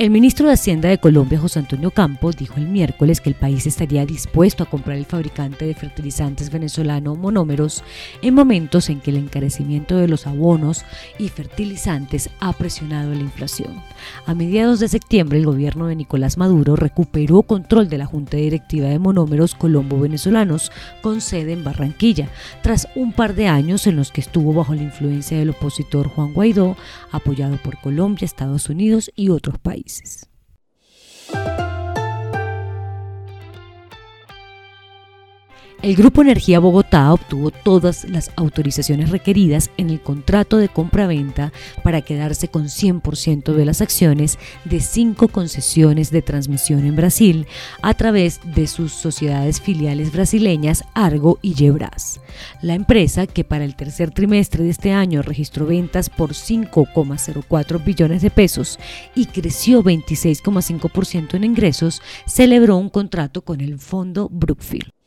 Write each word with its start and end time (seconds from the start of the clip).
El 0.00 0.08
ministro 0.08 0.46
de 0.46 0.54
Hacienda 0.54 0.88
de 0.88 0.96
Colombia, 0.96 1.38
José 1.38 1.58
Antonio 1.58 1.90
Campos, 1.90 2.34
dijo 2.34 2.54
el 2.56 2.68
miércoles 2.68 3.20
que 3.20 3.28
el 3.28 3.34
país 3.34 3.66
estaría 3.66 4.06
dispuesto 4.06 4.62
a 4.62 4.66
comprar 4.66 4.96
el 4.96 5.04
fabricante 5.04 5.66
de 5.66 5.74
fertilizantes 5.74 6.50
venezolano 6.50 7.16
Monómeros 7.16 7.84
en 8.22 8.32
momentos 8.32 8.88
en 8.88 9.00
que 9.00 9.10
el 9.10 9.18
encarecimiento 9.18 9.98
de 9.98 10.08
los 10.08 10.26
abonos 10.26 10.86
y 11.18 11.28
fertilizantes 11.28 12.30
ha 12.40 12.54
presionado 12.54 13.12
la 13.12 13.20
inflación. 13.20 13.82
A 14.24 14.34
mediados 14.34 14.80
de 14.80 14.88
septiembre, 14.88 15.36
el 15.36 15.44
gobierno 15.44 15.86
de 15.86 15.96
Nicolás 15.96 16.38
Maduro 16.38 16.76
recuperó 16.76 17.42
control 17.42 17.90
de 17.90 17.98
la 17.98 18.06
Junta 18.06 18.38
Directiva 18.38 18.88
de 18.88 18.98
Monómeros 18.98 19.54
Colombo 19.54 20.00
Venezolanos 20.00 20.72
con 21.02 21.20
sede 21.20 21.52
en 21.52 21.62
Barranquilla, 21.62 22.30
tras 22.62 22.88
un 22.94 23.12
par 23.12 23.34
de 23.34 23.48
años 23.48 23.86
en 23.86 23.96
los 23.96 24.12
que 24.12 24.22
estuvo 24.22 24.54
bajo 24.54 24.74
la 24.74 24.82
influencia 24.82 25.38
del 25.38 25.50
opositor 25.50 26.08
Juan 26.08 26.32
Guaidó, 26.32 26.74
apoyado 27.12 27.58
por 27.58 27.78
Colombia, 27.82 28.24
Estados 28.24 28.70
Unidos 28.70 29.10
y 29.14 29.28
otros 29.28 29.58
países. 29.58 29.89
choices. 29.90 30.29
El 35.82 35.96
Grupo 35.96 36.20
Energía 36.20 36.60
Bogotá 36.60 37.10
obtuvo 37.10 37.50
todas 37.50 38.04
las 38.04 38.30
autorizaciones 38.36 39.08
requeridas 39.08 39.70
en 39.78 39.88
el 39.88 39.98
contrato 39.98 40.58
de 40.58 40.68
compra-venta 40.68 41.54
para 41.82 42.02
quedarse 42.02 42.48
con 42.48 42.64
100% 42.64 43.54
de 43.54 43.64
las 43.64 43.80
acciones 43.80 44.38
de 44.66 44.80
cinco 44.80 45.28
concesiones 45.28 46.10
de 46.10 46.20
transmisión 46.20 46.84
en 46.84 46.96
Brasil 46.96 47.46
a 47.80 47.94
través 47.94 48.40
de 48.54 48.66
sus 48.66 48.92
sociedades 48.92 49.62
filiales 49.62 50.12
brasileñas 50.12 50.84
Argo 50.92 51.38
y 51.40 51.54
Yebras. 51.54 52.20
La 52.60 52.74
empresa, 52.74 53.26
que 53.26 53.44
para 53.44 53.64
el 53.64 53.74
tercer 53.74 54.10
trimestre 54.10 54.64
de 54.64 54.70
este 54.70 54.92
año 54.92 55.22
registró 55.22 55.64
ventas 55.64 56.10
por 56.10 56.34
5,04 56.34 57.82
billones 57.82 58.20
de 58.20 58.30
pesos 58.30 58.78
y 59.14 59.24
creció 59.24 59.82
26,5% 59.82 61.36
en 61.36 61.44
ingresos, 61.44 62.02
celebró 62.26 62.76
un 62.76 62.90
contrato 62.90 63.40
con 63.40 63.62
el 63.62 63.78
fondo 63.78 64.28
Brookfield. 64.30 64.99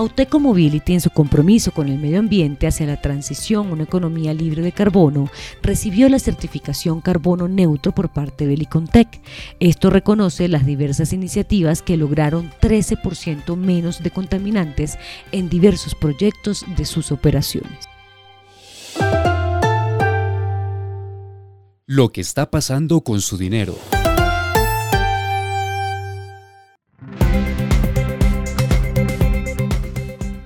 Auteco 0.00 0.40
Mobility, 0.40 0.94
en 0.94 1.02
su 1.02 1.10
compromiso 1.10 1.72
con 1.72 1.88
el 1.88 1.98
medio 1.98 2.20
ambiente 2.20 2.66
hacia 2.66 2.86
la 2.86 3.02
transición 3.02 3.68
a 3.68 3.72
una 3.72 3.82
economía 3.82 4.32
libre 4.32 4.62
de 4.62 4.72
carbono, 4.72 5.28
recibió 5.62 6.08
la 6.08 6.18
certificación 6.18 7.02
carbono 7.02 7.48
neutro 7.48 7.92
por 7.92 8.08
parte 8.08 8.46
de 8.46 8.56
Licontec. 8.56 9.20
Esto 9.60 9.90
reconoce 9.90 10.48
las 10.48 10.64
diversas 10.64 11.12
iniciativas 11.12 11.82
que 11.82 11.98
lograron 11.98 12.50
13% 12.62 13.56
menos 13.56 14.02
de 14.02 14.10
contaminantes 14.10 14.96
en 15.32 15.50
diversos 15.50 15.94
proyectos 15.94 16.64
de 16.78 16.86
sus 16.86 17.12
operaciones. 17.12 17.86
Lo 21.84 22.10
que 22.10 22.22
está 22.22 22.50
pasando 22.50 23.02
con 23.02 23.20
su 23.20 23.36
dinero. 23.36 23.76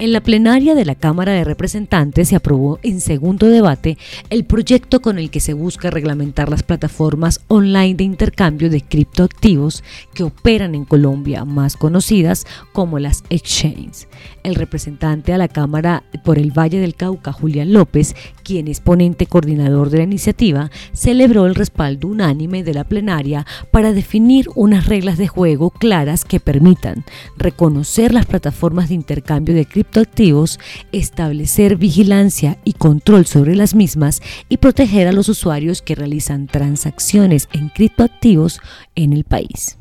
En 0.05 0.13
la 0.13 0.21
plenaria 0.21 0.75
de 0.75 0.85
la 0.85 0.97
Cámara 0.97 1.33
de 1.33 1.45
Representantes 1.45 2.29
se 2.29 2.37
aprobó 2.37 2.79
en 2.83 3.01
segundo 3.01 3.47
debate 3.47 3.97
el 4.29 4.45
proyecto 4.45 5.01
con 5.01 5.19
el 5.19 5.31
que 5.31 5.41
se 5.41 5.55
busca 5.55 5.89
reglamentar 5.89 6.51
las 6.51 6.63
plataformas 6.63 7.41
online 7.49 7.95
de 7.95 8.05
intercambio 8.05 8.69
de 8.69 8.83
criptoactivos 8.83 9.83
que 10.13 10.25
operan 10.25 10.75
en 10.75 10.85
Colombia, 10.85 11.47
más 11.47 11.79
conocidas 11.79 12.47
como 12.75 12.99
las 12.99 13.25
exchanges. 13.31 14.07
El 14.43 14.57
representante 14.57 15.33
a 15.33 15.39
la 15.39 15.49
Cámara 15.49 16.03
por 16.23 16.39
el 16.39 16.51
Valle 16.51 16.81
del 16.81 16.97
Cauca, 16.97 17.33
Julián 17.33 17.73
López, 17.73 18.15
quien 18.43 18.69
es 18.69 18.81
ponente 18.81 19.25
coordinador 19.25 19.89
de 19.89 19.97
la 19.97 20.05
iniciativa, 20.05 20.71
celebró 20.93 21.47
el 21.47 21.55
respaldo 21.55 22.09
unánime 22.09 22.63
de 22.63 22.75
la 22.75 22.85
plenaria 22.85 23.47
para 23.71 23.95
definir 23.95 24.51
unas 24.55 24.87
reglas 24.87 25.17
de 25.17 25.29
juego 25.29 25.71
claras 25.71 26.27
que 26.27 26.41
permitan 26.41 27.07
reconocer 27.39 28.13
las 28.13 28.27
plataformas 28.27 28.91
de 28.91 28.97
intercambio 28.97 29.55
de 29.55 29.65
criptoactivos 29.65 29.94
activos, 30.01 30.59
establecer 30.93 31.77
vigilancia 31.77 32.59
y 32.65 32.75
control 32.75 33.27
sobre 33.27 33.55
las 33.55 33.75
mismas 33.75 34.23
y 34.49 34.57
proteger 34.57 35.09
a 35.09 35.13
los 35.13 35.29
usuarios 35.29 35.83
que 35.83 35.95
realizan 35.95 36.47
transacciones 36.47 37.49
en 37.53 37.69
criptoactivos 37.69 38.61
en 38.95 39.13
el 39.13 39.25
país. 39.25 39.79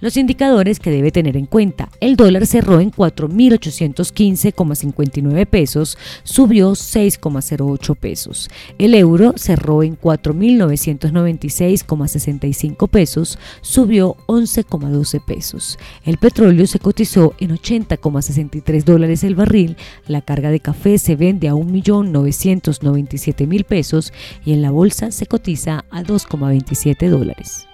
Los 0.00 0.16
indicadores 0.16 0.78
que 0.78 0.90
debe 0.90 1.10
tener 1.10 1.36
en 1.36 1.46
cuenta. 1.46 1.88
El 2.00 2.14
dólar 2.14 2.46
cerró 2.46 2.78
en 2.80 2.92
4.815,59 2.92 5.44
pesos, 5.46 5.98
subió 6.22 6.70
6,08 6.72 7.96
pesos. 7.96 8.48
El 8.78 8.94
euro 8.94 9.34
cerró 9.36 9.82
en 9.82 10.00
4.996,65 10.00 12.88
pesos, 12.88 13.40
subió 13.60 14.16
11,12 14.26 15.24
pesos. 15.24 15.76
El 16.04 16.18
petróleo 16.18 16.68
se 16.68 16.78
cotizó 16.78 17.34
en 17.40 17.56
80,63 17.56 18.84
dólares 18.84 19.24
el 19.24 19.34
barril. 19.34 19.76
La 20.06 20.22
carga 20.22 20.50
de 20.50 20.60
café 20.60 20.98
se 20.98 21.16
vende 21.16 21.48
a 21.48 21.54
1.997.000 21.54 23.64
pesos 23.64 24.12
y 24.44 24.52
en 24.52 24.62
la 24.62 24.70
bolsa 24.70 25.10
se 25.10 25.26
cotiza 25.26 25.84
a 25.90 26.04
2,27 26.04 27.08
dólares. 27.08 27.67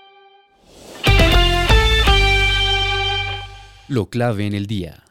Lo 3.86 4.08
clave 4.08 4.46
en 4.46 4.54
el 4.54 4.66
día. 4.66 5.03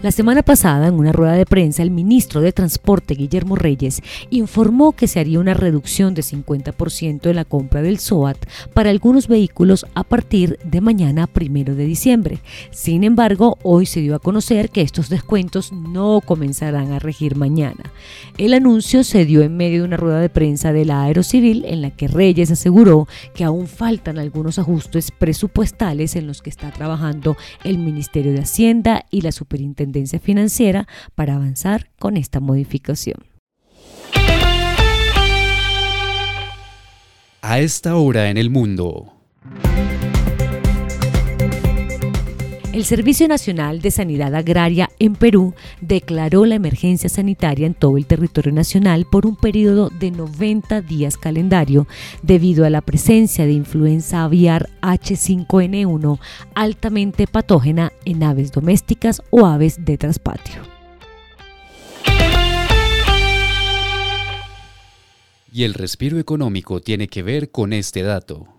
La 0.00 0.12
semana 0.12 0.44
pasada, 0.44 0.86
en 0.86 0.94
una 0.94 1.10
rueda 1.10 1.32
de 1.32 1.44
prensa, 1.44 1.82
el 1.82 1.90
ministro 1.90 2.40
de 2.40 2.52
Transporte, 2.52 3.14
Guillermo 3.14 3.56
Reyes, 3.56 4.00
informó 4.30 4.92
que 4.92 5.08
se 5.08 5.18
haría 5.18 5.40
una 5.40 5.54
reducción 5.54 6.14
de 6.14 6.22
50% 6.22 7.28
en 7.28 7.34
la 7.34 7.44
compra 7.44 7.82
del 7.82 7.98
SOAT 7.98 8.38
para 8.74 8.90
algunos 8.90 9.26
vehículos 9.26 9.86
a 9.96 10.04
partir 10.04 10.56
de 10.62 10.80
mañana, 10.80 11.26
primero 11.26 11.74
de 11.74 11.84
diciembre. 11.84 12.38
Sin 12.70 13.02
embargo, 13.02 13.58
hoy 13.64 13.86
se 13.86 13.98
dio 13.98 14.14
a 14.14 14.20
conocer 14.20 14.70
que 14.70 14.82
estos 14.82 15.08
descuentos 15.08 15.72
no 15.72 16.20
comenzarán 16.24 16.92
a 16.92 17.00
regir 17.00 17.34
mañana. 17.34 17.92
El 18.38 18.54
anuncio 18.54 19.02
se 19.02 19.24
dio 19.24 19.42
en 19.42 19.56
medio 19.56 19.80
de 19.80 19.88
una 19.88 19.96
rueda 19.96 20.20
de 20.20 20.28
prensa 20.28 20.72
de 20.72 20.84
la 20.84 21.02
Aerocivil 21.02 21.64
en 21.64 21.82
la 21.82 21.90
que 21.90 22.06
Reyes 22.06 22.52
aseguró 22.52 23.08
que 23.34 23.42
aún 23.42 23.66
faltan 23.66 24.20
algunos 24.20 24.60
ajustes 24.60 25.10
presupuestales 25.10 26.14
en 26.14 26.28
los 26.28 26.40
que 26.40 26.50
está 26.50 26.70
trabajando 26.70 27.36
el 27.64 27.78
Ministerio 27.78 28.30
de 28.30 28.42
Hacienda 28.42 29.04
y 29.10 29.22
la 29.22 29.32
Superintendencia 29.32 29.88
financiera 30.18 30.86
para 31.14 31.34
avanzar 31.34 31.90
con 31.98 32.16
esta 32.16 32.40
modificación. 32.40 33.24
A 37.42 37.60
esta 37.60 37.96
hora 37.96 38.30
en 38.30 38.36
el 38.36 38.50
mundo. 38.50 39.14
El 42.78 42.84
Servicio 42.84 43.26
Nacional 43.26 43.80
de 43.80 43.90
Sanidad 43.90 44.36
Agraria 44.36 44.88
en 45.00 45.16
Perú 45.16 45.52
declaró 45.80 46.46
la 46.46 46.54
emergencia 46.54 47.08
sanitaria 47.08 47.66
en 47.66 47.74
todo 47.74 47.96
el 47.96 48.06
territorio 48.06 48.52
nacional 48.52 49.04
por 49.04 49.26
un 49.26 49.34
periodo 49.34 49.90
de 49.90 50.12
90 50.12 50.82
días 50.82 51.16
calendario 51.16 51.88
debido 52.22 52.64
a 52.64 52.70
la 52.70 52.80
presencia 52.80 53.46
de 53.46 53.52
influenza 53.52 54.22
aviar 54.22 54.70
H5N1 54.80 56.20
altamente 56.54 57.26
patógena 57.26 57.92
en 58.04 58.22
aves 58.22 58.52
domésticas 58.52 59.22
o 59.30 59.44
aves 59.44 59.84
de 59.84 59.98
traspatio. 59.98 60.62
Y 65.52 65.64
el 65.64 65.74
respiro 65.74 66.20
económico 66.20 66.80
tiene 66.80 67.08
que 67.08 67.24
ver 67.24 67.50
con 67.50 67.72
este 67.72 68.02
dato. 68.02 68.57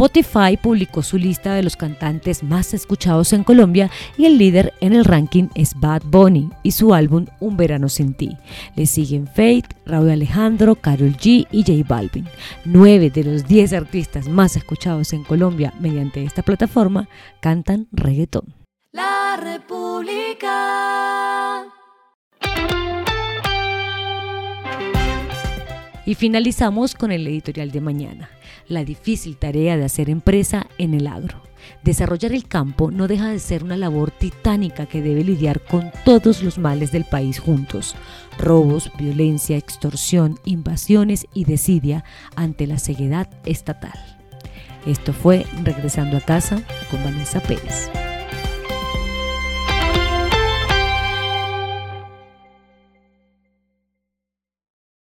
Spotify 0.00 0.56
publicó 0.56 1.02
su 1.02 1.18
lista 1.18 1.52
de 1.52 1.62
los 1.62 1.76
cantantes 1.76 2.42
más 2.42 2.72
escuchados 2.72 3.34
en 3.34 3.44
Colombia 3.44 3.90
y 4.16 4.24
el 4.24 4.38
líder 4.38 4.72
en 4.80 4.94
el 4.94 5.04
ranking 5.04 5.48
es 5.54 5.78
Bad 5.78 6.04
Bunny 6.06 6.48
y 6.62 6.70
su 6.70 6.94
álbum 6.94 7.26
Un 7.38 7.58
Verano 7.58 7.90
Sin 7.90 8.14
Ti. 8.14 8.34
Le 8.76 8.86
siguen 8.86 9.26
Faith, 9.26 9.66
Raúl 9.84 10.08
Alejandro, 10.08 10.74
Carol 10.74 11.14
G 11.18 11.46
y 11.50 11.64
J 11.64 11.86
Balvin. 11.86 12.26
Nueve 12.64 13.10
de 13.10 13.24
los 13.24 13.46
diez 13.46 13.74
artistas 13.74 14.26
más 14.26 14.56
escuchados 14.56 15.12
en 15.12 15.22
Colombia 15.22 15.74
mediante 15.80 16.24
esta 16.24 16.40
plataforma 16.40 17.06
cantan 17.40 17.86
reggaetón. 17.92 18.54
La 18.92 19.36
República. 19.36 21.29
Y 26.10 26.16
finalizamos 26.16 26.96
con 26.96 27.12
el 27.12 27.24
editorial 27.24 27.70
de 27.70 27.80
mañana, 27.80 28.30
la 28.66 28.82
difícil 28.82 29.36
tarea 29.36 29.76
de 29.76 29.84
hacer 29.84 30.10
empresa 30.10 30.66
en 30.76 30.94
el 30.94 31.06
agro. 31.06 31.40
Desarrollar 31.84 32.32
el 32.32 32.48
campo 32.48 32.90
no 32.90 33.06
deja 33.06 33.28
de 33.28 33.38
ser 33.38 33.62
una 33.62 33.76
labor 33.76 34.10
titánica 34.10 34.86
que 34.86 35.02
debe 35.02 35.22
lidiar 35.22 35.60
con 35.60 35.92
todos 36.04 36.42
los 36.42 36.58
males 36.58 36.90
del 36.90 37.04
país 37.04 37.38
juntos. 37.38 37.94
Robos, 38.38 38.90
violencia, 38.98 39.56
extorsión, 39.56 40.40
invasiones 40.44 41.28
y 41.32 41.44
desidia 41.44 42.02
ante 42.34 42.66
la 42.66 42.80
ceguedad 42.80 43.30
estatal. 43.44 44.18
Esto 44.86 45.12
fue 45.12 45.46
Regresando 45.62 46.16
a 46.16 46.20
casa 46.20 46.60
con 46.90 47.04
Vanessa 47.04 47.38
Pérez. 47.38 47.88